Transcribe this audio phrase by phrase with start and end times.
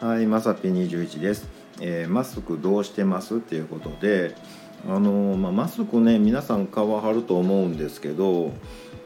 [0.00, 1.48] はい、まさぴ21です、
[1.80, 3.36] えーマスクどうしてます？
[3.36, 4.34] っていうことで、
[4.86, 8.52] あのーまあ、マスクね皆さん買わはると思うんですけど、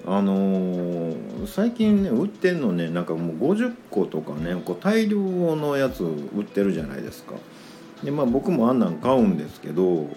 [0.06, 5.18] あのー最近ね売ってんのねなんかもう50個とかねこう大量
[5.56, 7.34] のやつ売ってるじゃないですか。
[8.02, 10.08] でまあ僕もあんなん買うんですけど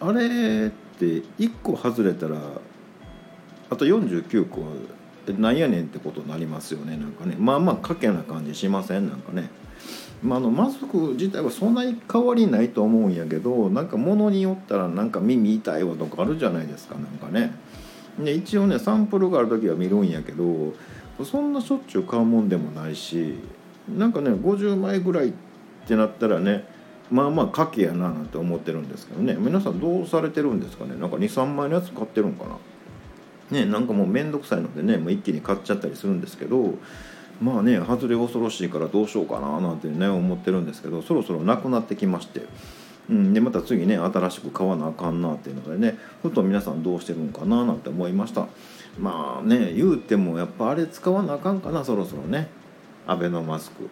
[0.00, 1.06] あれって
[1.38, 2.36] 1個外れたら
[3.70, 4.62] あと49個
[5.28, 7.36] えなんやねんってことになりますよねなんかね。
[7.38, 9.08] まあまあ賭けな感じしません？
[9.08, 9.48] なんかね、
[10.24, 17.54] まあ、のマスク自体はそんなに変わりないと思うんやけどなんか物によったらなんか耳痛いわとかあるじゃないですかなんかね。
[18.18, 20.72] で一応ねサンプルがある時は見るんやけど
[21.24, 23.34] そんなしょっちゅう買うもんでもないし
[23.88, 25.32] なんかね50枚ぐらいっ
[25.86, 26.64] てなったらね
[27.10, 29.36] まあまあ賭けやななんて思ってるんですけどね。
[29.38, 30.96] 皆さんどうされてるんですかね。
[30.98, 32.56] なんか23枚のやつ買ってるんかな。
[33.58, 36.74] ねなんかもう面倒くさいのでねもう一気に買っちゃったりするんですけど
[37.40, 42.42] まあね外れ恐ろしいからどうしようかななんてね思ってるんですけどそろそろなくなってきまして、
[43.10, 48.46] うん、でまた次ね新しく買わなあかんなっていうのでねふと皆さんどうしてるんかななんて思いました。
[48.98, 52.48] まあね言うてもやっぱあれ使わなあかんかなそろそろね。
[53.06, 53.90] アベノマスク。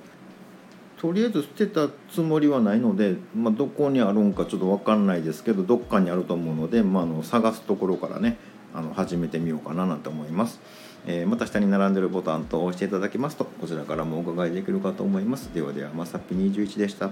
[1.02, 8.38] とりあえず捨てたつもりはないので、まあ、どこにあるんかちょっと分かんないですけどどっかにあると思うので、まあ、あの探すところからね
[8.72, 10.60] あの始めてみようかななんて思います、
[11.06, 15.52] えーまた下に並んでるボタンと押していただきますとこちらからもお伺いできるかと思います。
[15.52, 17.10] ではではまさっぴ21でした。